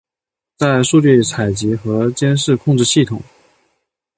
[0.57, 3.21] 在数据采集与监视控制系统。